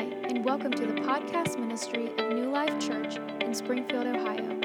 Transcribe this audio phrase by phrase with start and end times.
[0.00, 4.58] Hi, and welcome to the podcast ministry of New Life Church in Springfield, Ohio.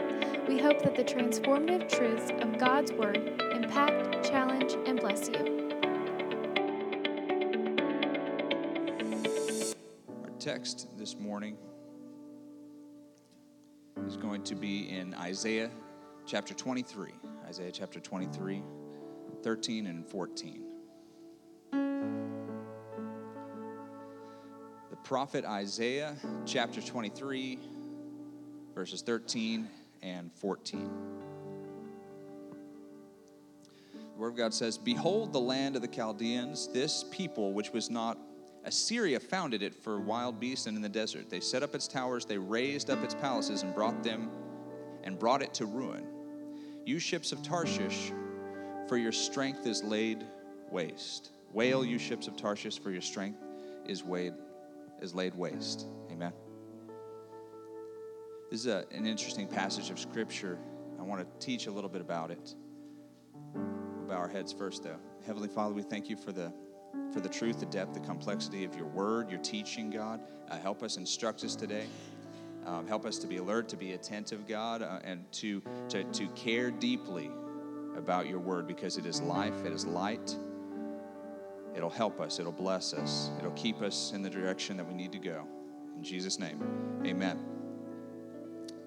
[0.48, 3.18] We hope that the transformative truths of God's Word
[3.52, 5.74] impact, challenge, and bless you.
[10.24, 11.58] Our text this morning
[14.08, 15.70] is going to be in Isaiah
[16.26, 17.12] chapter 23.
[17.46, 18.64] Isaiah chapter 23,
[19.44, 20.65] 13 and 14.
[25.06, 26.16] Prophet Isaiah
[26.48, 27.60] chapter 23,
[28.74, 29.70] verses 13
[30.02, 30.90] and 14.
[33.94, 37.92] The Word of God says, Behold the land of the Chaldeans, this people which was
[37.92, 38.18] not
[38.64, 41.30] Assyria founded it for wild beasts and in the desert.
[41.30, 44.32] They set up its towers, they raised up its palaces and brought them
[45.04, 46.04] and brought it to ruin.
[46.84, 48.12] You ships of Tarshish,
[48.88, 50.26] for your strength is laid
[50.72, 51.30] waste.
[51.54, 53.38] Wail, you ships of Tarshish, for your strength
[53.86, 54.34] is weighed,
[55.02, 55.86] is laid waste.
[56.12, 56.34] Amen.
[58.52, 60.58] This is a, an interesting passage of scripture.
[61.00, 62.56] I want to teach a little bit about it.
[63.54, 65.00] We'll bow our heads first, though.
[65.26, 66.54] Heavenly Father, we thank you for the
[67.12, 70.22] for the truth, the depth, the complexity of your word, your teaching, God.
[70.50, 71.86] Uh, help us, instruct us today.
[72.66, 76.28] Um, help us to be alert, to be attentive, God, uh, and to, to, to
[76.30, 77.30] care deeply
[77.96, 80.36] about your word because it is life, it is light.
[81.76, 85.12] It'll help us, it'll bless us, it'll keep us in the direction that we need
[85.12, 85.46] to go.
[85.96, 86.62] In Jesus' name,
[87.06, 87.40] amen.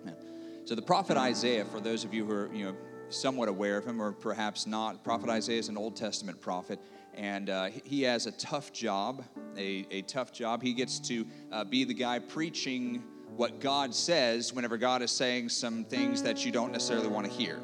[0.02, 0.16] Amen.
[0.64, 2.76] So the prophet Isaiah, for those of you who are you know
[3.10, 6.78] somewhat aware of him or perhaps not, prophet Isaiah is an Old Testament prophet
[7.18, 9.24] and uh, he has a tough job,
[9.56, 10.62] a, a tough job.
[10.62, 13.02] He gets to uh, be the guy preaching
[13.36, 17.32] what God says whenever God is saying some things that you don't necessarily want to
[17.32, 17.60] hear,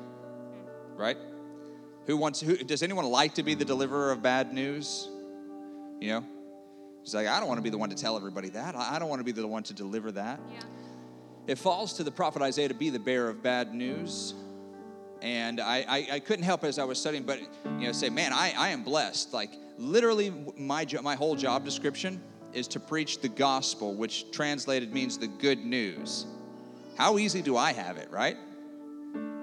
[0.96, 1.16] right?
[2.06, 2.40] Who wants?
[2.40, 5.08] Who, does anyone like to be the deliverer of bad news?
[6.04, 6.24] You know,
[7.02, 8.76] he's like, I don't want to be the one to tell everybody that.
[8.76, 10.38] I don't want to be the one to deliver that.
[10.52, 10.60] Yeah.
[11.46, 14.34] It falls to the prophet Isaiah to be the bearer of bad news
[15.22, 18.34] and I, I, I, couldn't help as I was studying, but you know, say, man,
[18.34, 19.32] I, I am blessed.
[19.32, 22.20] Like literally, my jo- my whole job description
[22.52, 26.26] is to preach the gospel, which translated means the good news.
[26.98, 28.36] How easy do I have it, right?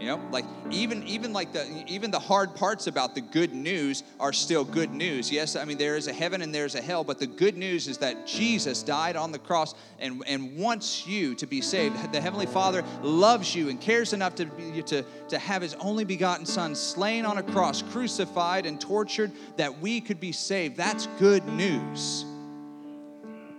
[0.01, 4.01] You know, like even even like the even the hard parts about the good news
[4.19, 5.31] are still good news.
[5.31, 7.88] Yes, I mean there is a heaven and there's a hell, but the good news
[7.88, 12.12] is that Jesus died on the cross and, and wants you to be saved.
[12.12, 16.03] The Heavenly Father loves you and cares enough to, be, to, to have his only
[16.03, 20.78] begotten Son slain on a cross, crucified and tortured, that we could be saved.
[20.78, 22.25] That's good news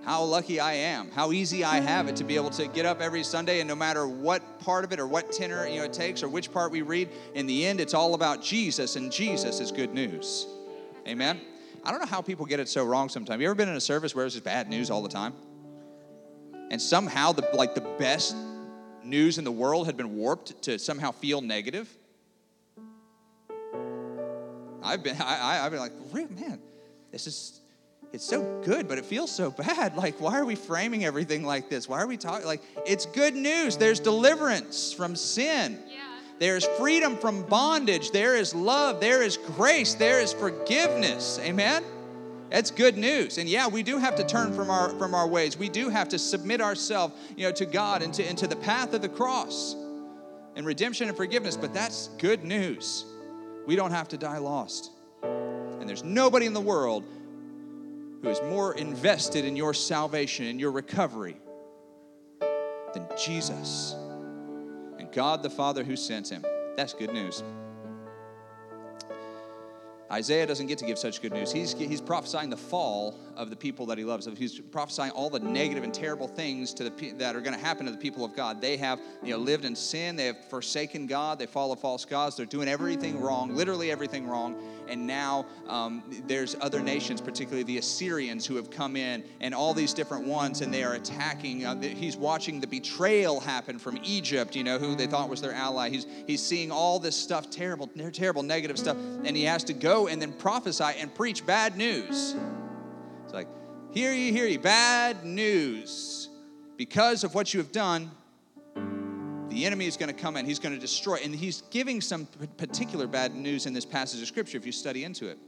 [0.05, 3.01] how lucky I am, how easy I have it to be able to get up
[3.01, 5.93] every Sunday and no matter what part of it or what tenor you know it
[5.93, 9.61] takes or which part we read, in the end it's all about Jesus and Jesus
[9.61, 10.47] is good news.
[11.07, 11.41] Amen.
[11.85, 13.41] I don't know how people get it so wrong sometimes.
[13.41, 15.35] You ever been in a service where it's just bad news all the time?
[16.71, 18.34] And somehow the like the best
[19.05, 21.89] news in the world had been warped to somehow feel negative.
[24.83, 25.93] I've been I, I've been like,
[26.31, 26.61] man,
[27.13, 27.62] this is
[28.12, 29.97] it's so good, but it feels so bad.
[30.03, 31.89] Like, why are we framing everything like this?
[31.89, 32.47] Why are we talking?
[32.47, 33.77] Like, it's good news.
[33.77, 35.78] There's deliverance from sin.
[35.89, 36.00] Yeah.
[36.39, 38.11] There's freedom from bondage.
[38.11, 39.01] There is love.
[39.01, 39.95] There is grace.
[39.95, 41.39] There is forgiveness.
[41.41, 41.84] Amen?
[42.51, 43.39] That's good news.
[43.39, 45.56] And yeah, we do have to turn from our from our ways.
[45.56, 48.93] We do have to submit ourselves, you know, to God and to, into the path
[48.93, 49.75] of the cross
[50.56, 51.56] and redemption and forgiveness.
[51.56, 53.05] But that's good news.
[53.67, 54.91] We don't have to die lost.
[55.22, 57.05] And there's nobody in the world
[58.22, 61.37] who is more invested in your salvation and your recovery
[62.94, 63.97] than Jesus
[64.99, 66.44] and God the Father who sent him.
[66.77, 67.43] That's good news.
[70.10, 71.50] Isaiah doesn't get to give such good news.
[71.50, 74.28] He's, he's prophesying the fall of the people that he loves.
[74.37, 77.87] He's prophesying all the negative and terrible things to the, that are going to happen
[77.87, 78.60] to the people of God.
[78.60, 80.16] They have you know, lived in sin.
[80.16, 81.38] They have forsaken God.
[81.38, 82.37] They follow false gods.
[82.37, 84.56] They're doing everything wrong, literally everything wrong.
[84.88, 89.72] And now um, there's other nations, particularly the Assyrians, who have come in, and all
[89.72, 91.65] these different ones, and they are attacking.
[91.65, 95.54] Uh, he's watching the betrayal happen from Egypt, you know, who they thought was their
[95.54, 95.89] ally.
[95.89, 100.09] He's, he's seeing all this stuff, terrible, terrible, negative stuff, and he has to go
[100.09, 102.34] and then prophesy and preach bad news.
[103.33, 106.29] It's like, hear ye, hear ye, bad news.
[106.77, 108.11] Because of what you have done,
[109.49, 111.17] the enemy is going to come in, he's going to destroy.
[111.25, 112.27] And he's giving some
[112.59, 115.39] particular bad news in this passage of scripture if you study into it.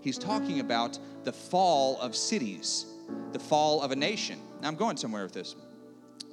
[0.00, 2.86] He's talking about the fall of cities,
[3.32, 4.40] the fall of a nation.
[4.62, 5.56] Now, I'm going somewhere with this.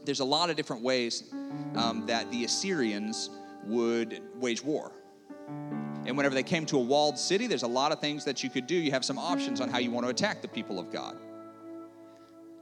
[0.05, 1.33] There's a lot of different ways
[1.75, 3.29] um, that the Assyrians
[3.65, 4.93] would wage war.
[6.05, 8.49] And whenever they came to a walled city, there's a lot of things that you
[8.49, 8.75] could do.
[8.75, 11.17] You have some options on how you want to attack the people of God.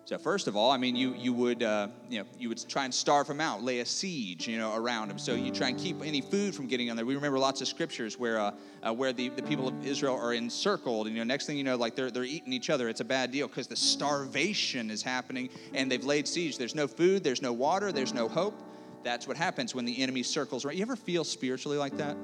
[0.06, 2.84] So first of all, I mean, you you would uh, you know you would try
[2.84, 5.18] and starve them out, lay a siege you know around them.
[5.18, 7.06] So you try and keep any food from getting on there.
[7.06, 8.52] We remember lots of scriptures where uh,
[8.86, 11.08] uh, where the, the people of Israel are encircled.
[11.08, 12.90] And, you know, next thing you know, like they're they're eating each other.
[12.90, 16.58] It's a bad deal because the starvation is happening, and they've laid siege.
[16.58, 18.62] There's no food, there's no water, there's no hope.
[19.04, 20.66] That's what happens when the enemy circles.
[20.66, 20.76] Right?
[20.76, 22.18] You ever feel spiritually like that?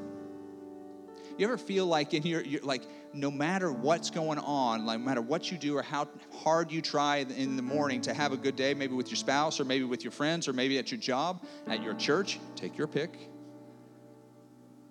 [1.40, 2.84] You ever feel like in your, your like
[3.14, 6.10] no matter what's going on, like no matter what you do or how
[6.44, 9.58] hard you try in the morning to have a good day, maybe with your spouse
[9.58, 12.88] or maybe with your friends or maybe at your job, at your church, take your
[12.88, 13.30] pick.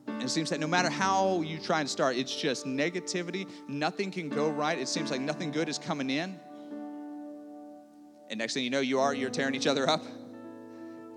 [0.06, 3.46] And it seems that no matter how you try and start, it's just negativity.
[3.68, 4.78] Nothing can go right.
[4.78, 6.40] It seems like nothing good is coming in.
[8.30, 10.02] And next thing you know, you are you're tearing each other up.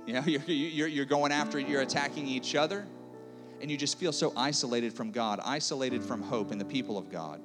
[0.06, 2.86] You know, you're, you're, you're going after, you're attacking each other
[3.62, 7.10] and you just feel so isolated from God, isolated from hope and the people of
[7.10, 7.42] God.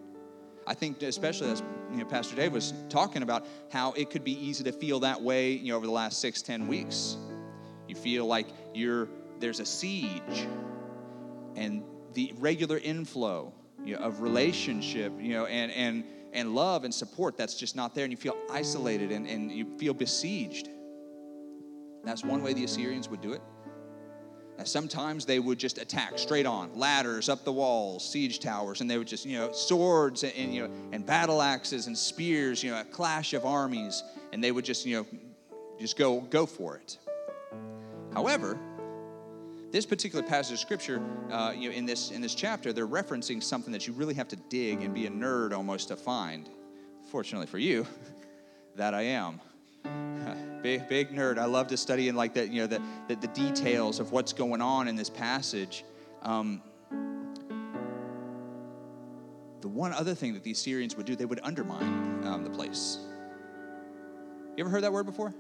[0.67, 4.33] I think, especially as you know, Pastor Dave was talking about, how it could be
[4.33, 7.17] easy to feel that way, you know, over the last six, ten weeks.
[7.87, 9.09] You feel like you're
[9.39, 10.47] there's a siege,
[11.55, 11.85] and
[12.15, 13.53] the regular inflow
[13.85, 17.95] you know, of relationship, you know, and and and love and support that's just not
[17.95, 20.69] there, and you feel isolated and, and you feel besieged.
[22.05, 23.43] That's one way the Assyrians would do it.
[24.64, 28.99] Sometimes they would just attack straight on, ladders up the walls, siege towers, and they
[28.99, 32.70] would just, you know, swords and, and, you know, and battle axes and spears, you
[32.70, 35.06] know, a clash of armies, and they would just, you know,
[35.79, 36.99] just go go for it.
[38.14, 38.58] However,
[39.73, 43.43] this particular passage of scripture, uh, you know, in this in this chapter, they're referencing
[43.43, 46.49] something that you really have to dig and be a nerd almost to find.
[47.11, 47.87] Fortunately for you,
[48.76, 49.41] that I am.
[50.67, 51.39] big, big nerd.
[51.39, 54.33] I love to study in like that, you know, the, the, the details of what's
[54.33, 55.85] going on in this passage.
[56.23, 56.61] Um,
[59.61, 62.99] the one other thing that the Assyrians would do, they would undermine um, the place.
[64.57, 65.33] You ever heard that word before?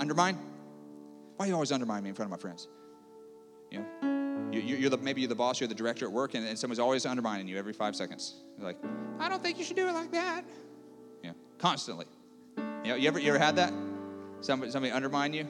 [0.00, 0.36] Undermine?
[1.36, 2.66] Why do you always undermine me in front of my friends?
[3.70, 6.44] You know, you, are the, maybe you're the boss, you're the director at work, and,
[6.44, 8.34] and someone's always undermining you every five seconds.
[8.58, 8.78] You're like,
[9.20, 10.42] I don't think you should do it like that.
[11.22, 12.06] Yeah, constantly.
[12.56, 13.72] You know, you ever, you ever had that?
[14.40, 15.46] Somebody, somebody undermine you?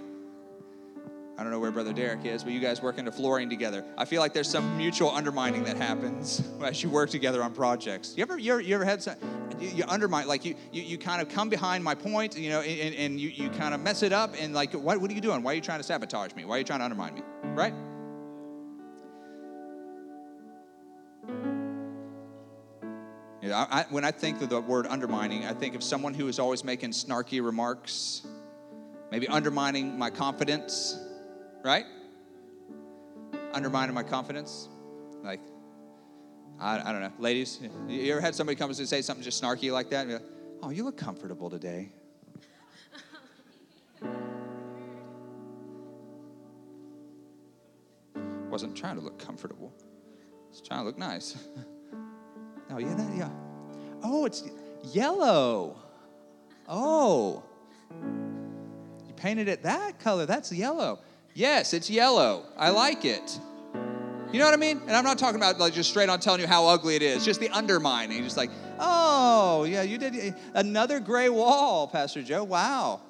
[1.39, 3.83] I don't know where Brother Derek is, but you guys work into flooring together.
[3.97, 8.15] I feel like there's some mutual undermining that happens as you work together on projects.
[8.15, 9.15] You ever, you ever, you ever had some,
[9.59, 12.61] you, you undermine, like you, you, you kind of come behind my point, you know,
[12.61, 15.21] and, and you, you kind of mess it up, and like, what, what are you
[15.23, 15.43] doing?
[15.43, 16.45] Why are you trying to sabotage me?
[16.45, 17.23] Why are you trying to undermine me?
[17.45, 17.73] Right?
[23.41, 26.29] You know, I, when I think of the word undermining, I think of someone who
[26.29, 28.27] is always making snarky remarks,
[29.11, 30.99] maybe undermining my confidence,
[31.65, 31.85] right?
[33.53, 34.69] Undermining my confidence.
[35.23, 35.41] Like,
[36.59, 37.13] I, I don't know.
[37.19, 37.59] Ladies,
[37.89, 40.09] you ever had somebody come and say something just snarky like that?
[40.09, 40.23] Like,
[40.63, 41.91] oh, you look comfortable today.
[48.51, 49.73] Wasn't trying to look comfortable.
[49.77, 51.37] I was trying to look nice.
[52.73, 53.31] Oh, yeah, that, yeah.
[54.03, 54.45] Oh, it's
[54.93, 55.77] yellow.
[56.69, 57.43] Oh.
[59.21, 60.25] Painted it that color.
[60.25, 60.99] That's yellow.
[61.35, 62.45] Yes, it's yellow.
[62.57, 63.39] I like it.
[64.33, 64.81] You know what I mean?
[64.87, 67.25] And I'm not talking about like just straight on telling you how ugly it is,
[67.25, 68.23] just the undermining.
[68.23, 72.45] Just like, oh, yeah, you did another gray wall, Pastor Joe.
[72.45, 73.01] Wow.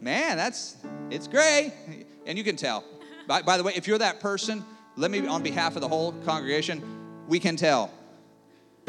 [0.00, 0.76] Man, that's,
[1.10, 1.72] it's gray.
[2.26, 2.84] And you can tell.
[3.26, 4.64] By, by the way, if you're that person,
[4.96, 6.82] let me, on behalf of the whole congregation,
[7.28, 7.90] we can tell.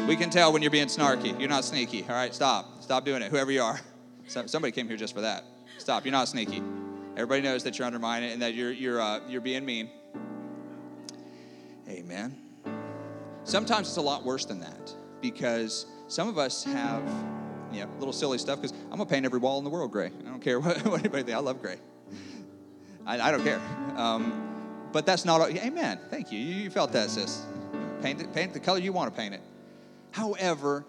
[0.06, 1.38] We can tell when you're being snarky.
[1.38, 2.02] You're not sneaky.
[2.02, 2.82] All right, stop.
[2.82, 3.80] Stop doing it, whoever you are.
[4.26, 5.44] somebody came here just for that.
[5.78, 6.04] Stop.
[6.04, 6.62] You're not sneaky.
[7.14, 9.90] Everybody knows that you're undermining and that you're, you're, uh, you're being mean.
[11.88, 12.36] Amen.
[13.44, 17.02] Sometimes it's a lot worse than that because some of us have,
[17.72, 19.90] you know, little silly stuff because I'm going to paint every wall in the world
[19.90, 20.10] gray.
[20.20, 21.36] I don't care what, what anybody thinks.
[21.36, 21.76] I love gray.
[23.04, 23.60] I, I don't care.
[23.96, 25.98] Um, but that's not, amen.
[26.10, 26.38] Thank you.
[26.38, 27.44] You, you felt that, sis.
[28.02, 29.42] Paint it, paint the color you want to paint it.
[30.10, 30.84] However,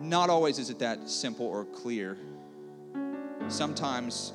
[0.00, 2.16] not always is it that simple or clear.
[3.48, 4.32] Sometimes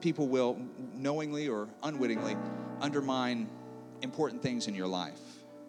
[0.00, 0.58] people will
[0.94, 2.36] knowingly or unwittingly
[2.80, 3.48] undermine
[4.02, 5.20] important things in your life.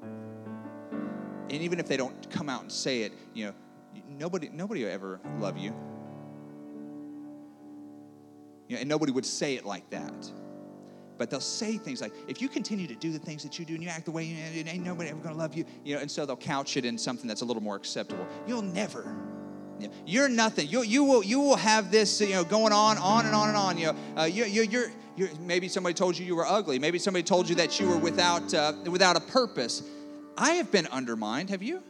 [0.02, 3.54] And even if they don't come out and say it, you know,
[4.10, 5.74] nobody nobody will ever love you.
[8.68, 10.32] you know, and nobody would say it like that
[11.18, 13.75] but they'll say things like, if you continue to do the things that you do
[13.75, 14.36] and you act the way you
[14.68, 17.28] ain't nobody ever gonna love you, you know, and so they'll couch it in something
[17.28, 18.28] that's a little more acceptable.
[18.48, 19.16] You'll never.
[20.06, 20.68] You're nothing.
[20.68, 23.58] You, you, will, you will have this, you know, going on, on and on and
[23.58, 23.77] on.
[23.77, 26.80] You know, uh, you, you, you're, you're, maybe somebody told you you were ugly.
[26.80, 29.84] Maybe somebody told you that you were without, uh, without a purpose.
[30.38, 31.50] I have been undermined.
[31.50, 31.84] Have you?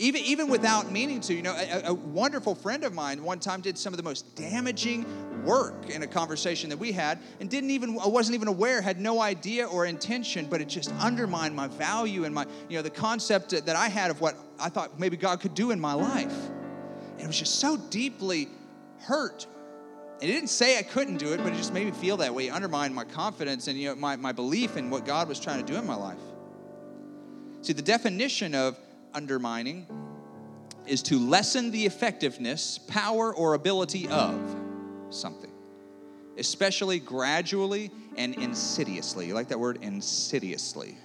[0.00, 1.34] even even without meaning to.
[1.34, 4.34] You know, a, a wonderful friend of mine one time did some of the most
[4.34, 5.04] damaging
[5.44, 8.98] work in a conversation that we had, and didn't even I wasn't even aware, had
[8.98, 12.90] no idea or intention, but it just undermined my value and my you know the
[12.90, 16.34] concept that I had of what I thought maybe God could do in my life.
[17.20, 18.48] And it was just so deeply
[19.00, 19.46] hurt
[20.20, 22.34] and it didn't say I couldn't do it, but it just made me feel that
[22.34, 22.48] way.
[22.48, 25.64] It undermined my confidence and you know, my, my belief in what God was trying
[25.64, 26.18] to do in my life.
[27.62, 28.78] See, the definition of
[29.14, 29.86] undermining
[30.86, 34.38] is to lessen the effectiveness, power, or ability of
[35.08, 35.52] something,
[36.36, 39.26] especially gradually and insidiously.
[39.26, 39.78] You like that word?
[39.80, 40.98] Insidiously.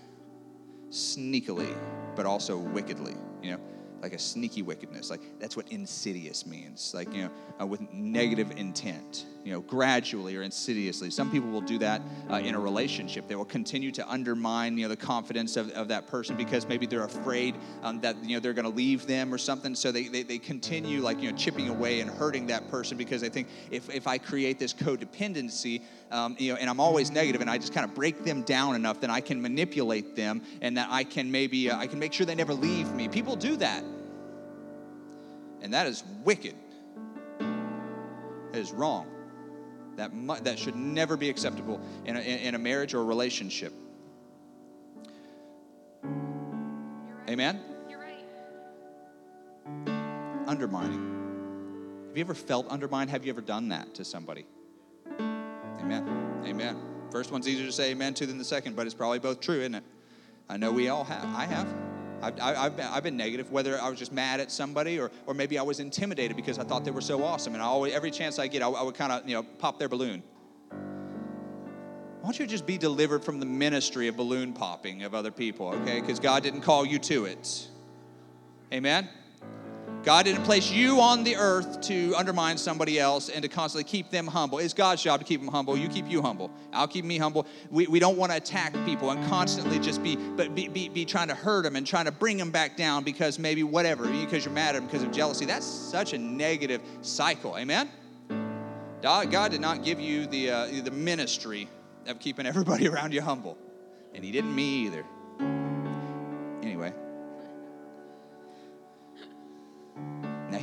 [0.89, 1.74] Sneakily,
[2.17, 3.60] but also wickedly, you know?
[4.05, 5.09] Like a sneaky wickedness.
[5.09, 6.93] Like that's what insidious means.
[6.93, 9.25] Like you know, uh, with negative intent.
[9.43, 11.12] You know, gradually or insidiously.
[11.12, 13.27] Some people will do that uh, in a relationship.
[13.27, 16.88] They will continue to undermine you know the confidence of, of that person because maybe
[16.88, 19.75] they're afraid um, that you know they're going to leave them or something.
[19.75, 23.21] So they, they they continue like you know chipping away and hurting that person because
[23.21, 27.41] they think if if I create this codependency, um, you know, and I'm always negative,
[27.41, 30.75] and I just kind of break them down enough, then I can manipulate them, and
[30.77, 33.07] that I can maybe uh, I can make sure they never leave me.
[33.07, 33.83] People do that.
[35.65, 36.53] And that is wicked.
[37.39, 39.07] That is wrong.
[39.95, 43.74] That, mu- that should never be acceptable in a, in a marriage or a relationship.
[46.03, 47.29] You're right.
[47.31, 47.60] Amen?
[47.89, 48.27] You're right.
[50.48, 52.10] Undermining.
[52.10, 53.10] Have you ever felt undermined?
[53.10, 54.45] Have you ever done that to somebody?
[55.19, 56.43] Amen.
[56.45, 56.79] Amen.
[57.10, 59.62] First one's easier to say amen to than the second, but it's probably both true,
[59.62, 59.84] isn't it?
[60.48, 61.25] I know we all have.
[61.36, 61.85] I have.
[62.25, 65.34] I've, I've, been, I've been negative, whether I was just mad at somebody or, or
[65.34, 67.53] maybe I was intimidated because I thought they were so awesome.
[67.53, 69.79] And I always, every chance I get, I, I would kind of, you know, pop
[69.79, 70.24] their balloon.
[72.22, 75.67] Why don't you just be delivered from the ministry of balloon popping of other people,
[75.67, 76.01] okay?
[76.01, 77.67] Because God didn't call you to it.
[78.74, 79.08] Amen?
[80.05, 84.12] God didn't place you on the earth to undermine somebody else and to constantly keep
[84.12, 84.59] them humble.
[84.59, 85.75] It's God's job to keep them humble.
[85.75, 86.51] You keep you humble.
[86.71, 87.47] I'll keep me humble.
[87.71, 91.05] We, we don't want to attack people and constantly just be, but be, be, be
[91.05, 94.45] trying to hurt them and trying to bring them back down because maybe whatever, because
[94.45, 95.45] you're mad at them because of jealousy.
[95.45, 97.57] That's such a negative cycle.
[97.57, 97.89] Amen?
[99.01, 101.67] God, God did not give you the, uh, the ministry
[102.05, 103.57] of keeping everybody around you humble.
[104.13, 105.03] And He didn't me either.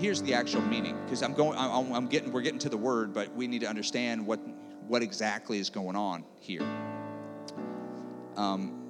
[0.03, 3.15] Here's the actual meaning, because I'm going, I'm, I'm getting, we're getting to the word,
[3.15, 4.41] but we need to understand what
[4.89, 6.67] what exactly is going on here.
[8.37, 8.83] Um,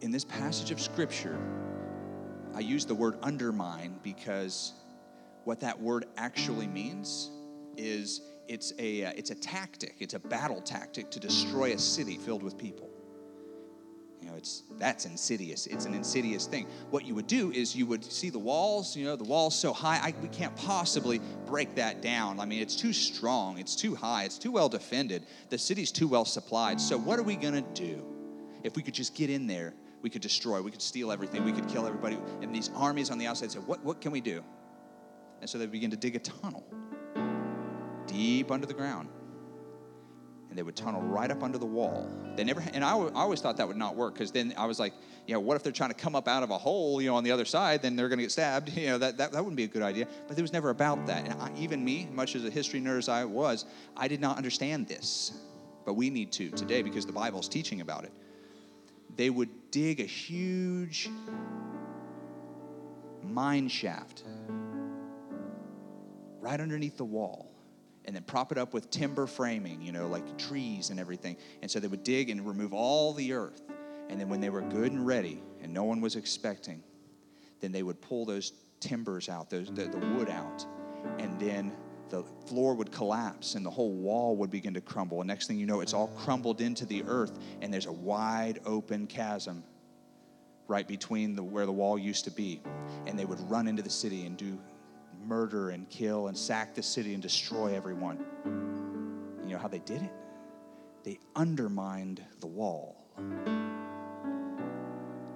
[0.00, 1.38] in this passage of scripture,
[2.52, 4.72] I use the word undermine because
[5.44, 7.30] what that word actually means
[7.76, 12.16] is it's a uh, it's a tactic, it's a battle tactic to destroy a city
[12.16, 12.91] filled with people.
[14.22, 15.66] You know, it's that's insidious.
[15.66, 16.68] It's an insidious thing.
[16.90, 18.96] What you would do is you would see the walls.
[18.96, 22.38] You know, the walls so high, I, we can't possibly break that down.
[22.38, 23.58] I mean, it's too strong.
[23.58, 24.22] It's too high.
[24.22, 25.26] It's too well defended.
[25.50, 26.80] The city's too well supplied.
[26.80, 28.04] So what are we gonna do?
[28.62, 30.62] If we could just get in there, we could destroy.
[30.62, 31.44] We could steal everything.
[31.44, 32.16] We could kill everybody.
[32.42, 33.82] And these armies on the outside said, "What?
[33.82, 34.44] What can we do?"
[35.40, 36.64] And so they begin to dig a tunnel
[38.06, 39.08] deep under the ground
[40.52, 42.06] and they would tunnel right up under the wall.
[42.36, 44.78] They never, and I, I always thought that would not work because then I was
[44.78, 44.92] like,
[45.26, 47.16] you know, what if they're trying to come up out of a hole, you know,
[47.16, 47.80] on the other side?
[47.80, 48.70] Then they're going to get stabbed.
[48.82, 50.06] You know, that, that, that wouldn't be a good idea.
[50.28, 51.24] But it was never about that.
[51.24, 53.64] And I, even me, much as a history nerd as I was,
[53.96, 55.40] I did not understand this.
[55.86, 58.12] But we need to today because the Bible's teaching about it.
[59.16, 61.08] They would dig a huge
[63.22, 64.24] mine shaft
[66.40, 67.51] right underneath the wall
[68.04, 71.36] and then prop it up with timber framing, you know, like trees and everything.
[71.60, 73.62] And so they would dig and remove all the earth.
[74.08, 76.82] And then when they were good and ready and no one was expecting,
[77.60, 80.66] then they would pull those timbers out, those, the, the wood out.
[81.18, 81.72] And then
[82.10, 85.20] the floor would collapse and the whole wall would begin to crumble.
[85.20, 88.60] And next thing you know, it's all crumbled into the earth and there's a wide
[88.66, 89.64] open chasm
[90.68, 92.60] right between the, where the wall used to be.
[93.06, 94.58] And they would run into the city and do
[95.26, 98.24] murder and kill and sack the city and destroy everyone.
[99.44, 100.12] You know how they did it?
[101.04, 102.96] They undermined the wall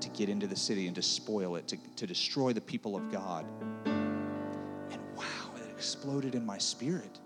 [0.00, 3.10] to get into the city and to spoil it, to, to destroy the people of
[3.10, 3.46] God.
[3.84, 7.18] And wow, it exploded in my spirit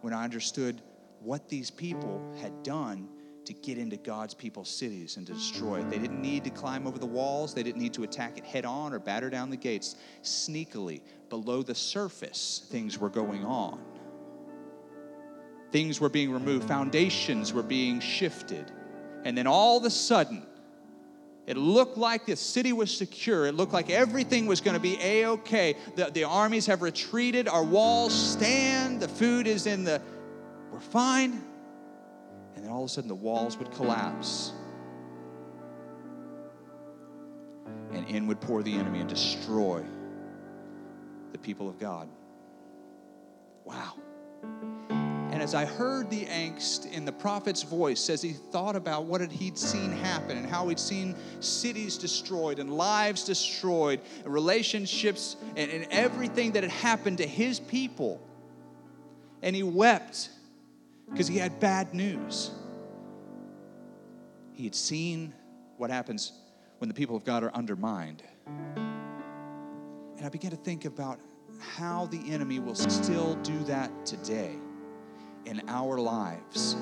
[0.00, 0.82] when I understood
[1.20, 3.08] what these people had done
[3.46, 5.90] to get into God's people's cities and to destroy it.
[5.90, 8.64] They didn't need to climb over the walls, they didn't need to attack it head
[8.64, 9.96] on or batter down the gates.
[10.22, 11.00] Sneakily,
[11.30, 13.80] below the surface, things were going on.
[15.72, 18.70] Things were being removed, foundations were being shifted.
[19.24, 20.46] And then all of a sudden,
[21.46, 23.46] It looked like the city was secure.
[23.46, 25.76] It looked like everything was going to be a okay.
[25.94, 27.46] The, the armies have retreated.
[27.46, 29.00] Our walls stand.
[29.00, 30.02] The food is in the.
[30.72, 31.40] We're fine.
[32.66, 34.50] And then all of a sudden, the walls would collapse.
[37.92, 39.84] And in would pour the enemy and destroy
[41.30, 42.08] the people of God.
[43.64, 43.92] Wow.
[44.42, 49.20] And as I heard the angst in the prophet's voice as he thought about what
[49.30, 55.70] he'd seen happen and how he'd seen cities destroyed and lives destroyed, and relationships and,
[55.70, 58.20] and everything that had happened to his people,
[59.40, 60.30] and he wept
[61.10, 62.50] because he had bad news.
[64.52, 65.34] He had seen
[65.76, 66.32] what happens
[66.78, 68.22] when the people of God are undermined.
[68.76, 71.20] And I began to think about
[71.58, 74.56] how the enemy will still do that today
[75.44, 76.76] in our lives.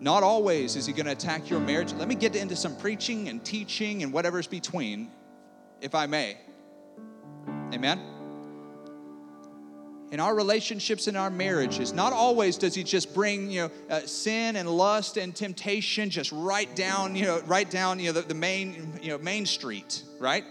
[0.00, 1.92] Not always is he going to attack your marriage.
[1.94, 5.10] Let me get into some preaching and teaching and whatever's between,
[5.80, 6.36] if I may.
[7.72, 8.13] Amen?
[10.10, 14.00] In our relationships, in our marriages, not always does he just bring you know uh,
[14.00, 18.22] sin and lust and temptation just right down you know right down you know the,
[18.22, 20.44] the main you know main street, right?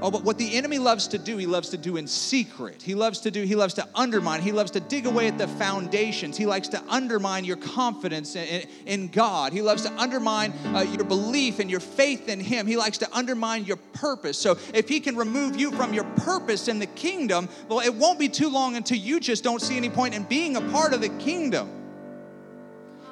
[0.00, 2.82] Oh, but what the enemy loves to do, he loves to do in secret.
[2.82, 5.46] He loves to do, he loves to undermine, he loves to dig away at the
[5.46, 6.36] foundations.
[6.36, 9.52] He likes to undermine your confidence in, in God.
[9.52, 12.66] He loves to undermine uh, your belief and your faith in him.
[12.66, 14.38] He likes to undermine your purpose.
[14.38, 18.18] So if he can remove you from your purpose in the kingdom, well, it won't
[18.18, 21.00] be too long until you just don't see any point in being a part of
[21.00, 21.70] the kingdom.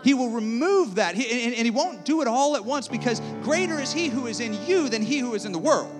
[0.03, 3.21] He will remove that, he, and, and he won't do it all at once because
[3.43, 6.00] greater is he who is in you than he who is in the world.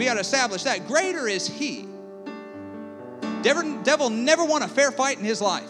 [0.00, 0.86] We got to establish that.
[0.86, 1.86] Greater is He.
[3.42, 5.68] Devil, devil never won a fair fight in his life.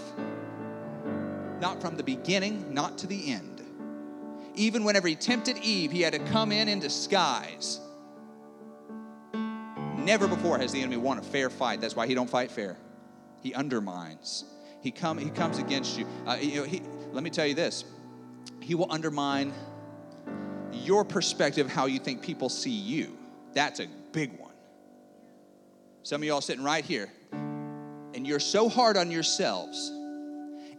[1.58, 3.60] Not from the beginning, not to the end.
[4.54, 7.80] Even whenever he tempted Eve, he had to come in in disguise.
[9.96, 11.80] Never before has the enemy won a fair fight.
[11.80, 12.76] That's why he don't fight fair.
[13.42, 14.44] He undermines.
[14.80, 16.06] He come he comes against you.
[16.24, 17.84] Uh, you know, he, let me tell you this.
[18.60, 19.52] He will undermine
[20.72, 23.18] your perspective, how you think people see you.
[23.54, 24.52] That's a big one.
[26.02, 29.90] Some of y'all sitting right here, and you're so hard on yourselves,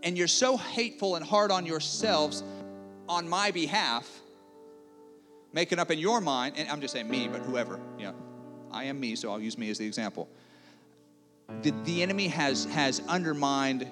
[0.04, 2.44] and you're so hateful and hard on yourselves
[3.08, 4.10] on my behalf,
[5.54, 8.16] making up in your mind, and I'm just saying me, but whoever, you know,
[8.72, 10.30] I am me, so I'll use me as the example.
[11.62, 13.88] The, the enemy has, has undermined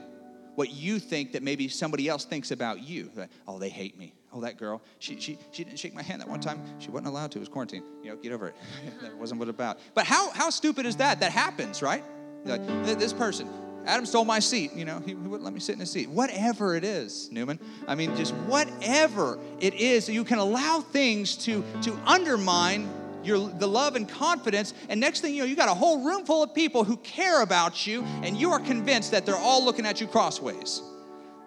[0.55, 3.11] what you think that maybe somebody else thinks about you.
[3.47, 4.13] oh, they hate me.
[4.31, 6.61] Oh, that girl, she, she, she didn't shake my hand that one time.
[6.77, 7.39] She wasn't allowed to.
[7.39, 7.83] It was quarantine.
[8.03, 8.55] You know, get over it.
[9.01, 9.79] that wasn't what it about.
[9.95, 11.19] But how, how stupid is that?
[11.19, 12.03] That happens, right?
[12.45, 13.49] Like, this person,
[13.85, 14.73] Adam stole my seat.
[14.75, 16.09] You know, he, he, wouldn't let me sit in his seat.
[16.09, 17.59] Whatever it is, Newman.
[17.87, 22.87] I mean, just whatever it is, you can allow things to, to undermine
[23.23, 24.73] your, the love and confidence.
[24.89, 27.41] And next thing you know, you got a whole room full of people who care
[27.41, 30.81] about you, and you are convinced that they're all looking at you crossways.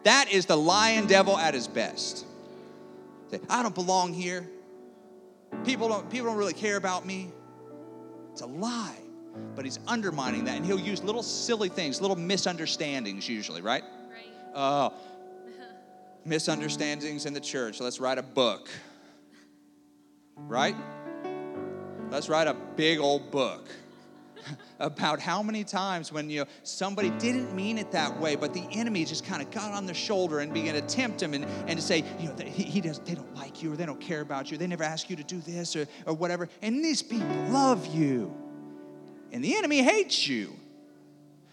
[0.04, 2.26] That is the lion devil at his best.
[3.48, 4.48] I don't belong here.
[5.64, 7.30] People don't, people don't really care about me.
[8.32, 8.96] It's a lie.
[9.54, 13.82] But he's undermining that, and he'll use little silly things, little misunderstandings usually, right?
[14.10, 14.26] Right.
[14.54, 14.92] Oh,
[16.24, 17.80] misunderstandings in the church.
[17.80, 18.68] Let's write a book.
[20.36, 20.76] Right?
[22.10, 23.68] Let's write a big old book
[24.82, 28.66] about how many times when you know somebody didn't mean it that way, but the
[28.72, 31.78] enemy just kind of got on their shoulder and began to tempt him and, and
[31.78, 34.20] to say, you know, he, he does, they don't like you or they don't care
[34.20, 34.58] about you.
[34.58, 36.48] They never ask you to do this or, or whatever.
[36.60, 38.34] And these people love you.
[39.30, 40.52] And the enemy hates you.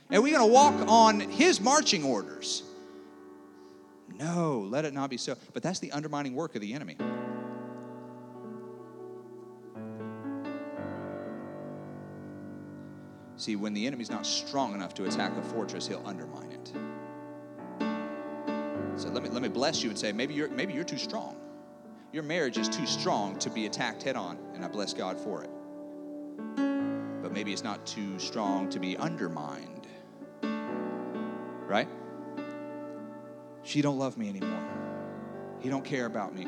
[0.10, 2.64] And we're going to walk on his marching orders.
[4.18, 5.36] No, let it not be so.
[5.54, 6.98] But that's the undermining work of the enemy.
[13.40, 16.74] See, when the enemy's not strong enough to attack a fortress, he'll undermine it.
[19.00, 21.38] So let me let me bless you and say maybe you're maybe you're too strong.
[22.12, 25.42] Your marriage is too strong to be attacked head on, and I bless God for
[25.42, 25.50] it.
[27.22, 29.88] But maybe it's not too strong to be undermined.
[31.66, 31.88] Right?
[33.64, 34.68] She don't love me anymore.
[35.62, 36.46] He don't care about me.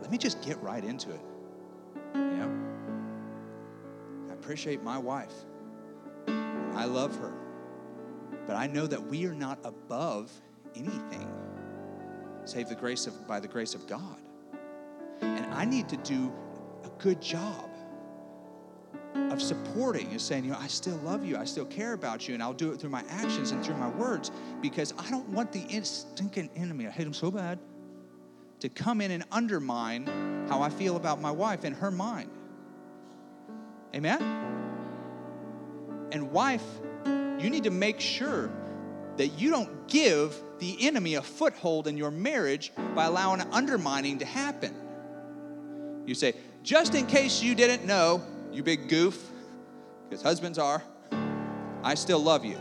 [0.00, 1.20] Let me just get right into it.
[2.14, 2.69] You know?
[4.50, 5.32] Appreciate my wife.
[6.26, 7.32] I love her.
[8.48, 10.28] But I know that we are not above
[10.74, 11.32] anything
[12.44, 14.16] save the grace of by the grace of God.
[15.20, 16.32] And I need to do
[16.82, 17.70] a good job
[19.14, 22.34] of supporting is saying, you know, I still love you, I still care about you,
[22.34, 25.52] and I'll do it through my actions and through my words because I don't want
[25.52, 27.60] the stinking enemy, I hate him so bad,
[28.58, 32.32] to come in and undermine how I feel about my wife and her mind.
[33.94, 34.20] Amen?
[36.12, 36.64] And wife,
[37.04, 38.50] you need to make sure
[39.16, 44.24] that you don't give the enemy a foothold in your marriage by allowing undermining to
[44.24, 44.74] happen.
[46.06, 48.22] You say, just in case you didn't know,
[48.52, 49.30] you big goof,
[50.08, 50.82] because husbands are,
[51.82, 52.58] I still love you.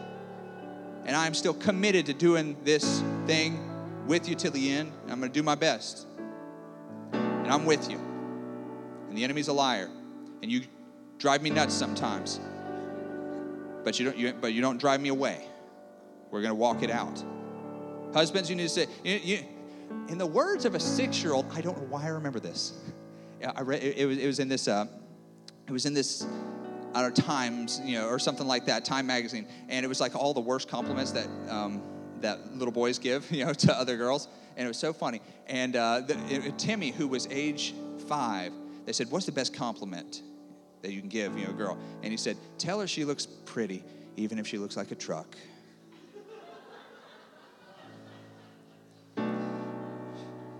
[1.06, 4.92] And I'm still committed to doing this thing with you till the end.
[5.10, 6.06] I'm going to do my best.
[7.12, 7.98] And I'm with you.
[9.08, 9.89] And the enemy's a liar.
[10.42, 10.62] And you
[11.19, 12.39] drive me nuts sometimes.
[13.84, 15.45] But you don't, you, but you don't drive me away.
[16.32, 17.23] We're going to walk it out.
[18.13, 19.39] Husbands, you need to say, you, you,
[20.08, 22.73] in the words of a six year old, I don't know why I remember this.
[23.55, 24.86] I read, it, it, was, it was in this, uh,
[25.67, 26.25] it was in this,
[26.93, 29.47] I don't Times, you know, or something like that, Time magazine.
[29.69, 31.82] And it was like all the worst compliments that, um,
[32.21, 34.27] that little boys give, you know, to other girls.
[34.58, 35.21] And it was so funny.
[35.47, 37.73] And uh, the, it, Timmy, who was age
[38.08, 38.51] five,
[38.86, 40.23] they said, What's the best compliment
[40.82, 41.78] that you can give, you know, a girl?
[42.04, 43.84] And he said, Tell her she looks pretty,
[44.18, 45.36] even if she looks like a truck.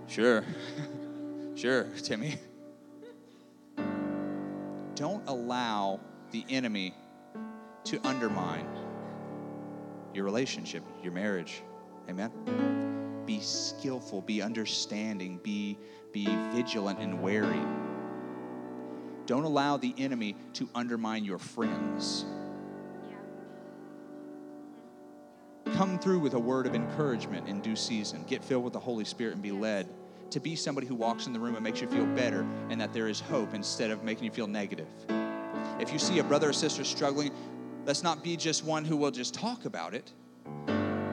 [0.08, 0.44] Sure.
[1.54, 2.36] sure, Timmy.
[4.96, 6.00] Don't allow
[6.32, 6.94] the enemy
[7.84, 8.66] to undermine
[10.12, 11.62] your relationship, your marriage.
[12.08, 12.30] Amen.
[13.24, 15.78] Be skillful, be understanding, be,
[16.12, 17.60] be vigilant and wary.
[19.26, 22.24] Don't allow the enemy to undermine your friends.
[25.74, 28.24] Come through with a word of encouragement in due season.
[28.26, 29.88] Get filled with the Holy Spirit and be led
[30.30, 32.92] to be somebody who walks in the room and makes you feel better and that
[32.92, 34.88] there is hope instead of making you feel negative.
[35.78, 37.32] If you see a brother or sister struggling,
[37.86, 40.12] let's not be just one who will just talk about it.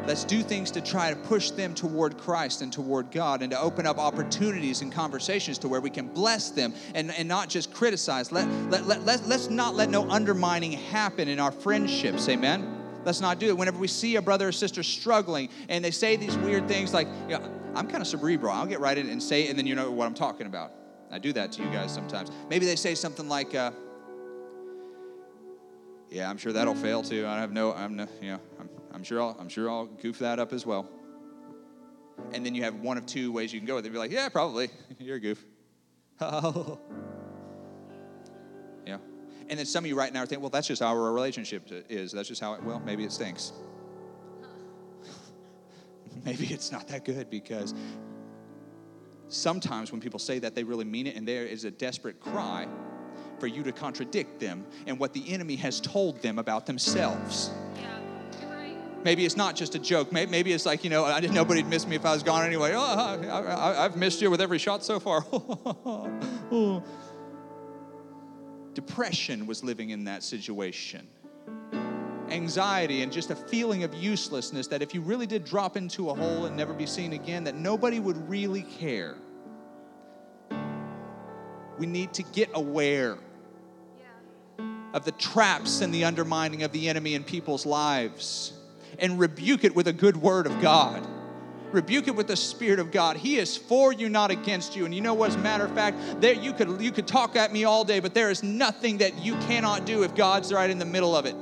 [0.08, 3.60] Let's do things to try to push them toward Christ and toward God and to
[3.60, 7.74] open up opportunities and conversations to where we can bless them and, and not just
[7.74, 8.32] criticize.
[8.32, 12.30] Let, let, let, let, let's not let no undermining happen in our friendships.
[12.30, 13.02] Amen.
[13.04, 13.58] Let's not do it.
[13.58, 17.10] Whenever we see a brother or sister struggling and they say these weird things like,
[17.28, 18.54] you know, I'm kind of cerebral.
[18.54, 20.72] I'll get right in and say it, and then you know what I'm talking about.
[21.12, 22.32] I do that to you guys sometimes.
[22.50, 23.72] Maybe they say something like, uh,
[26.10, 27.28] "Yeah, I'm sure that'll fail too.
[27.28, 30.18] I have no, I'm no, you know, I'm, I'm sure I'll, I'm sure I'll goof
[30.20, 30.90] that up as well."
[32.34, 33.92] And then you have one of two ways you can go with it.
[33.92, 34.70] Be like, "Yeah, probably.
[35.00, 35.46] You're a goof."
[36.20, 36.78] yeah.
[39.50, 41.70] And then some of you right now are thinking, well, that's just how our relationship
[41.90, 42.12] is.
[42.12, 43.54] That's just how it, well, maybe it stinks.
[46.26, 47.76] maybe it's not that good because
[49.28, 52.68] sometimes when people say that, they really mean it, and there is a desperate cry
[53.40, 57.52] for you to contradict them and what the enemy has told them about themselves.
[57.76, 57.97] Yeah.
[59.04, 60.12] Maybe it's not just a joke.
[60.12, 62.74] Maybe it's like, you know, I didn't nobody'd miss me if I was gone anyway.
[62.76, 65.26] Oh, I, have missed you with every shot so far.
[68.74, 71.08] Depression was living in that situation.
[72.30, 76.14] Anxiety and just a feeling of uselessness that if you really did drop into a
[76.14, 79.16] hole and never be seen again, that nobody would really care.
[81.80, 83.18] We need to get aware
[84.94, 88.57] of the traps and the undermining of the enemy in people's lives
[89.00, 91.08] and rebuke it with a good word of God.
[91.72, 93.18] Rebuke it with the spirit of god.
[93.18, 94.86] He is for you not against you.
[94.86, 95.30] And you know what?
[95.30, 98.00] As a matter of fact there you could you could talk at me all day
[98.00, 101.26] but there is nothing that you cannot do if god's right in the middle of
[101.26, 101.36] it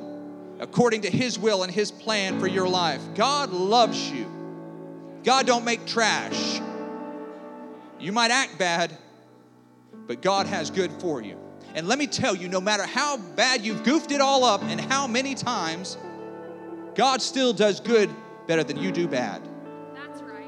[0.59, 3.01] according to his will and his plan for your life.
[3.13, 4.25] God loves you.
[5.23, 6.59] God don't make trash.
[7.99, 8.97] You might act bad
[10.07, 11.37] but god has good for you.
[11.73, 14.79] And let me tell you no matter how bad you've goofed it all up and
[14.79, 15.97] how many times
[16.95, 18.09] god still does good
[18.47, 19.41] better than you do bad
[19.95, 20.45] That's right.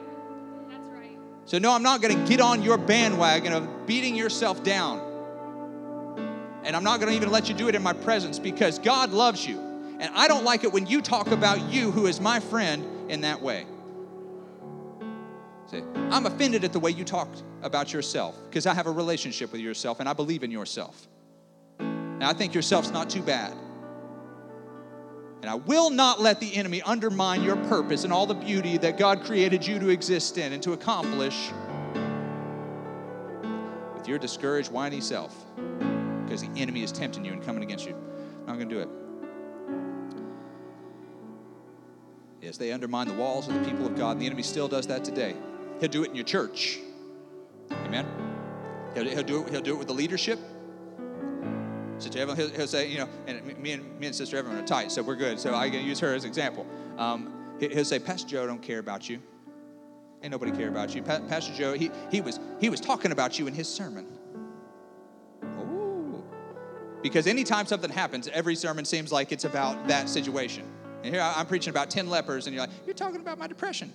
[0.70, 1.18] That's right.
[1.46, 5.02] so, no, I'm not going to get on your bandwagon of beating yourself down.
[6.64, 9.12] And I'm not going to even let you do it in my presence because God
[9.12, 9.58] loves you.
[10.00, 13.22] And I don't like it when you talk about you, who is my friend, in
[13.22, 13.66] that way.
[15.68, 15.82] See,
[16.12, 19.62] I'm offended at the way you talked about yourself because I have a relationship with
[19.62, 21.08] yourself and I believe in yourself.
[21.80, 23.54] Now, I think yourself's not too bad.
[25.42, 28.98] And I will not let the enemy undermine your purpose and all the beauty that
[28.98, 31.52] God created you to exist in and to accomplish
[33.96, 35.36] with your discouraged, whiny self
[36.26, 37.96] because the enemy is tempting you and coming against you.
[38.42, 38.90] I'm not going to do it.
[42.42, 44.88] Yes, they undermine the walls of the people of God, and the enemy still does
[44.88, 45.36] that today.
[45.80, 46.80] He'll do it in your church.
[47.72, 48.06] Amen.
[48.94, 50.40] He'll, he'll do it, he'll do it with the leadership.
[52.00, 54.68] Sister Evelyn, he'll, he'll say, you know, and me and me and Sister Evelyn are
[54.68, 55.40] tight, so we're good.
[55.40, 56.66] So I can use her as an example.
[56.98, 59.20] Um, he'll say, Pastor Joe don't care about you.
[60.22, 61.02] Ain't nobody care about you.
[61.02, 64.08] Pa- Pastor Joe, he, he was he was talking about you in his sermon.
[65.44, 66.24] Ooh.
[67.02, 70.66] Because anytime something happens, every sermon seems like it's about that situation.
[71.04, 73.94] And here I'm preaching about 10 lepers, and you're like, you're talking about my depression.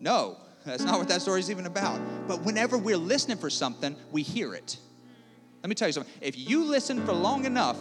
[0.00, 2.00] No, that's not what that story is even about.
[2.28, 4.76] But whenever we're listening for something, we hear it.
[5.62, 6.12] Let me tell you something.
[6.20, 7.78] If you listen for long enough,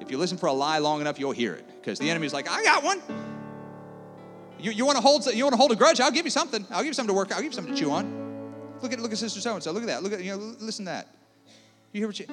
[0.00, 1.66] if you listen for a lie long enough, you'll hear it.
[1.80, 3.02] Because the enemy's like, I got one.
[4.58, 6.00] You, you want to hold you want to hold a grudge?
[6.00, 6.66] I'll give you something.
[6.70, 7.32] I'll give you something to work.
[7.32, 8.74] I'll give you something to chew on.
[8.82, 9.72] Look at look at Sister So and So.
[9.72, 10.02] Look at that.
[10.02, 10.54] Look at you know.
[10.60, 11.08] Listen to that.
[11.92, 12.26] You hear what you?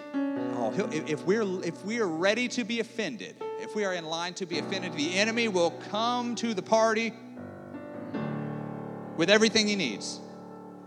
[0.55, 4.33] Oh, if we're if we are ready to be offended, if we are in line
[4.35, 7.13] to be offended, the enemy will come to the party
[9.15, 10.19] with everything he needs.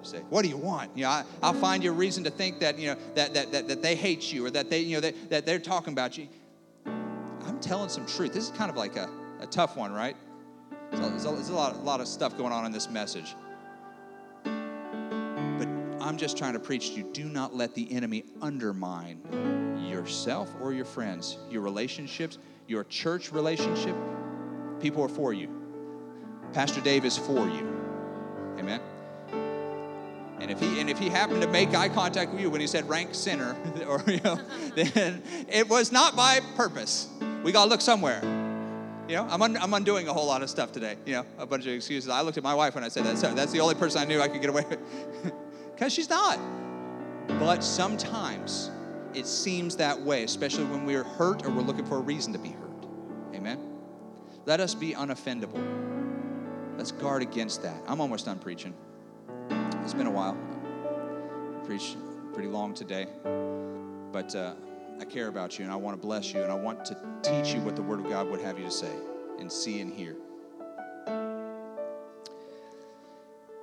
[0.03, 0.97] Say, what do you want?
[0.97, 3.53] You know, I, will find you a reason to think that you know that, that
[3.53, 6.17] that that they hate you or that they you know that, that they're talking about
[6.17, 6.29] you.
[6.87, 8.33] I'm telling some truth.
[8.33, 9.11] This is kind of like a,
[9.41, 10.17] a tough one, right?
[10.91, 13.35] There's a, there's a, lot, a lot of stuff going on in this message.
[14.43, 15.69] But
[16.01, 19.21] I'm just trying to preach to you do not let the enemy undermine
[19.89, 23.95] yourself or your friends, your relationships, your church relationship.
[24.81, 25.49] People are for you.
[26.53, 27.77] Pastor Dave is for you.
[28.59, 28.81] Amen.
[30.51, 32.67] And if he and if he happened to make eye contact with you when he
[32.67, 34.37] said rank sinner, or you know,
[34.75, 37.07] then it was not by purpose.
[37.45, 38.21] We gotta look somewhere.
[39.09, 40.97] You know, I'm, un- I'm undoing a whole lot of stuff today.
[41.07, 42.11] You know, a bunch of excuses.
[42.11, 43.19] I looked at my wife when I said that.
[43.19, 44.81] So that's the only person I knew I could get away with.
[45.73, 46.39] Because she's not.
[47.39, 48.71] But sometimes
[49.15, 52.39] it seems that way, especially when we're hurt or we're looking for a reason to
[52.39, 52.87] be hurt.
[53.35, 53.59] Amen?
[54.45, 56.77] Let us be unoffendable.
[56.77, 57.81] Let's guard against that.
[57.87, 58.75] I'm almost done preaching.
[59.83, 60.37] It's been a while.
[60.85, 61.97] I preached
[62.33, 63.07] pretty long today.
[64.13, 64.55] But uh,
[65.01, 67.55] I care about you and I want to bless you and I want to teach
[67.55, 68.93] you what the Word of God would have you to say
[69.39, 70.17] and see and hear.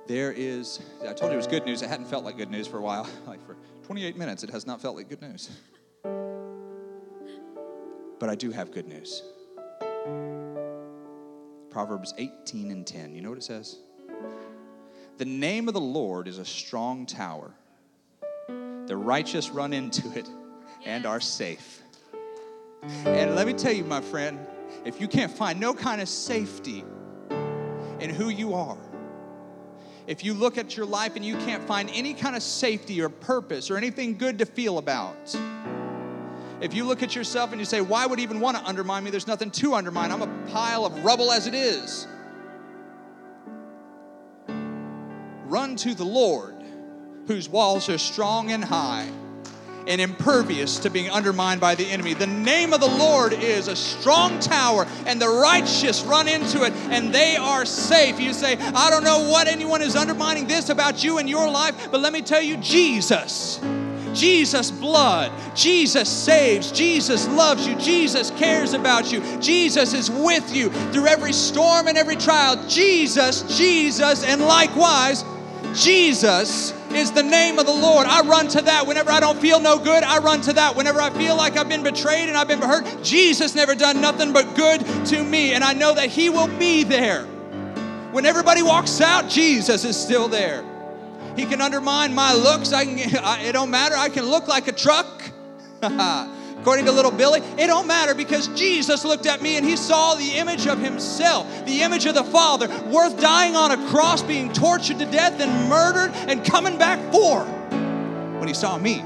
[0.06, 1.82] There is, I told you it was good news.
[1.82, 3.08] It hadn't felt like good news for a while.
[3.26, 5.50] Like for 28 minutes, it has not felt like good news.
[8.18, 9.22] But I do have good news.
[11.70, 13.14] Proverbs 18 and 10.
[13.14, 13.76] You know what it says?
[15.18, 17.50] The name of the Lord is a strong tower.
[18.86, 20.28] The righteous run into it
[20.86, 21.82] and are safe.
[23.04, 24.38] And let me tell you, my friend,
[24.84, 26.84] if you can't find no kind of safety
[27.98, 28.78] in who you are,
[30.06, 33.08] if you look at your life and you can't find any kind of safety or
[33.08, 35.36] purpose or anything good to feel about,
[36.60, 39.10] if you look at yourself and you say, Why would even want to undermine me?
[39.10, 40.12] There's nothing to undermine.
[40.12, 42.06] I'm a pile of rubble as it is.
[45.78, 46.56] Run to the Lord,
[47.28, 49.08] whose walls are strong and high
[49.86, 52.14] and impervious to being undermined by the enemy.
[52.14, 56.72] The name of the Lord is a strong tower, and the righteous run into it,
[56.90, 58.18] and they are safe.
[58.18, 61.92] You say, I don't know what anyone is undermining this about you and your life,
[61.92, 63.60] but let me tell you, Jesus.
[64.12, 65.30] Jesus' blood.
[65.54, 66.72] Jesus saves.
[66.72, 67.76] Jesus loves you.
[67.76, 69.20] Jesus cares about you.
[69.38, 72.66] Jesus is with you through every storm and every trial.
[72.68, 75.24] Jesus, Jesus, and likewise,
[75.78, 78.06] Jesus is the name of the Lord.
[78.06, 80.02] I run to that whenever I don't feel no good.
[80.02, 83.02] I run to that whenever I feel like I've been betrayed and I've been hurt.
[83.04, 86.82] Jesus never done nothing but good to me, and I know that He will be
[86.82, 87.24] there.
[88.10, 90.64] When everybody walks out, Jesus is still there.
[91.36, 92.72] He can undermine my looks.
[92.72, 93.16] I can.
[93.24, 93.94] I, it don't matter.
[93.94, 95.06] I can look like a truck.
[96.60, 100.14] According to little Billy, it don't matter because Jesus looked at me and he saw
[100.14, 104.52] the image of himself, the image of the Father, worth dying on a cross, being
[104.52, 107.44] tortured to death and murdered and coming back for
[108.38, 109.00] when he saw me.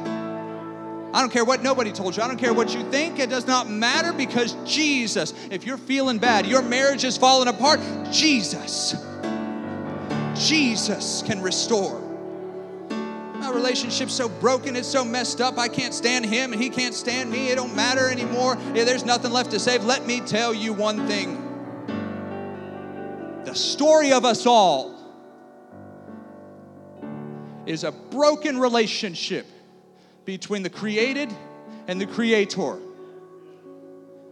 [1.14, 2.22] I don't care what nobody told you.
[2.22, 3.18] I don't care what you think.
[3.18, 7.80] It does not matter because Jesus, if you're feeling bad, your marriage is falling apart,
[8.10, 8.94] Jesus,
[10.34, 12.11] Jesus can restore
[13.42, 15.58] my relationship's so broken, it's so messed up.
[15.58, 17.48] I can't stand him and he can't stand me.
[17.48, 18.56] It don't matter anymore.
[18.72, 19.84] Yeah, there's nothing left to save.
[19.84, 21.48] Let me tell you one thing.
[23.44, 24.96] The story of us all
[27.66, 29.46] is a broken relationship
[30.24, 31.34] between the created
[31.88, 32.78] and the creator.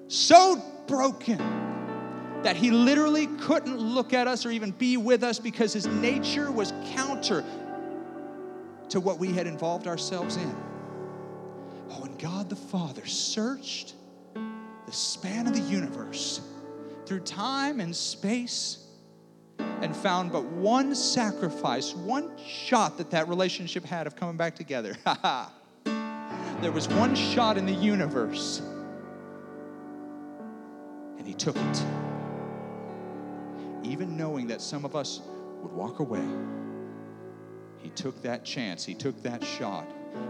[0.07, 1.39] So broken
[2.43, 6.51] that he literally couldn't look at us or even be with us because his nature
[6.51, 7.45] was counter
[8.91, 10.57] to what we had involved ourselves in.
[11.91, 13.95] Oh, and God the Father searched
[14.87, 16.41] the span of the universe
[17.07, 18.87] through time and space
[19.59, 24.97] and found but one sacrifice, one shot that that relationship had of coming back together.
[26.61, 28.61] There was one shot in the universe,
[31.17, 31.85] and he took it.
[33.83, 35.23] Even knowing that some of us
[35.63, 36.23] would walk away,
[37.91, 39.85] he took that chance, he took that shot.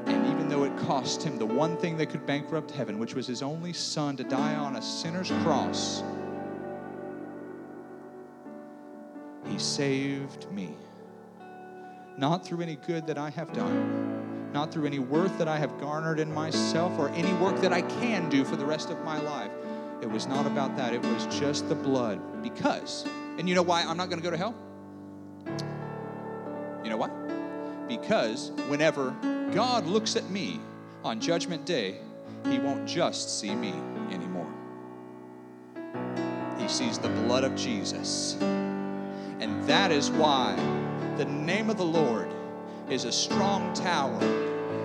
[0.07, 3.27] And even though it cost him the one thing that could bankrupt heaven, which was
[3.27, 6.03] his only son to die on a sinner's cross,
[9.46, 10.75] he saved me.
[12.16, 15.79] Not through any good that I have done, not through any worth that I have
[15.79, 19.20] garnered in myself or any work that I can do for the rest of my
[19.20, 19.53] life.
[20.01, 20.94] It was not about that.
[20.94, 22.42] It was just the blood.
[22.42, 23.07] Because,
[23.38, 24.55] and you know why I'm not going to go to hell?
[26.83, 27.19] You know why?
[27.90, 29.11] Because whenever
[29.53, 30.61] God looks at me
[31.03, 31.96] on Judgment Day,
[32.46, 33.74] He won't just see me
[34.12, 34.46] anymore.
[36.57, 38.37] He sees the blood of Jesus.
[38.40, 40.55] And that is why
[41.16, 42.29] the name of the Lord
[42.88, 44.20] is a strong tower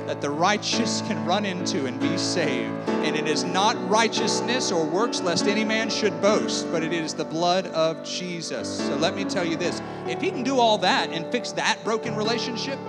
[0.07, 2.71] that the righteous can run into and be saved.
[2.89, 7.13] And it is not righteousness or works, lest any man should boast, but it is
[7.13, 8.79] the blood of Jesus.
[8.79, 11.83] So let me tell you this if he can do all that and fix that
[11.83, 12.79] broken relationship,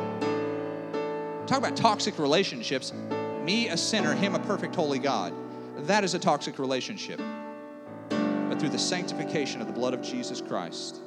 [1.47, 2.93] talk about toxic relationships.
[3.43, 5.33] Me, a sinner, him, a perfect, holy God.
[5.87, 7.21] That is a toxic relationship.
[8.09, 11.01] But through the sanctification of the blood of Jesus Christ,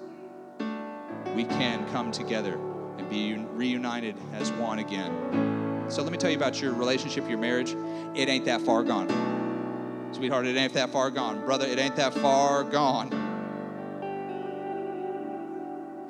[1.35, 2.53] we can come together
[2.97, 5.85] and be reunited as one again.
[5.89, 7.75] So let me tell you about your relationship, your marriage.
[8.15, 9.09] It ain't that far gone.
[10.11, 11.43] Sweetheart, it ain't that far gone.
[11.45, 13.09] Brother, it ain't that far gone.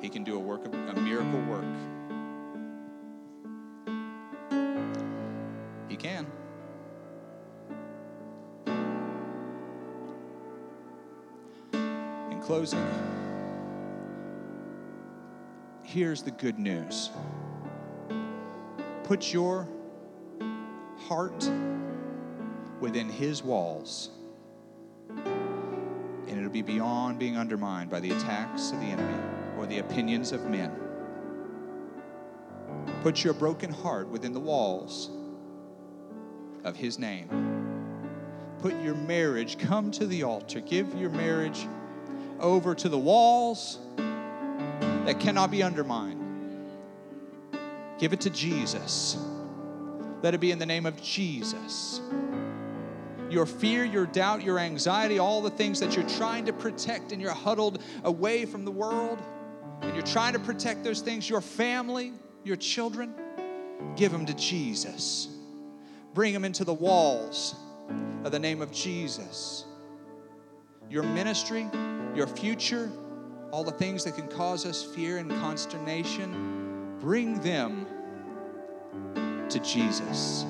[0.00, 1.64] He can do a work a miracle work.
[12.50, 12.84] Closing,
[15.84, 17.10] here's the good news
[19.04, 19.68] put your
[20.98, 21.48] heart
[22.80, 24.10] within His walls,
[25.10, 29.22] and it'll be beyond being undermined by the attacks of the enemy
[29.56, 30.72] or the opinions of men.
[33.04, 35.08] Put your broken heart within the walls
[36.64, 37.28] of His name.
[38.58, 41.68] Put your marriage, come to the altar, give your marriage
[42.40, 46.20] over to the walls that cannot be undermined.
[47.98, 49.18] Give it to Jesus.
[50.22, 52.00] Let it be in the name of Jesus.
[53.30, 57.22] Your fear, your doubt, your anxiety, all the things that you're trying to protect and
[57.22, 59.22] you're huddled away from the world,
[59.82, 62.12] and you're trying to protect those things, your family,
[62.44, 63.14] your children,
[63.96, 65.28] give them to Jesus.
[66.12, 67.54] Bring them into the walls
[68.24, 69.64] of the name of Jesus.
[70.90, 71.68] Your ministry,
[72.14, 72.90] your future,
[73.50, 77.86] all the things that can cause us fear and consternation, bring them
[79.48, 80.44] to Jesus.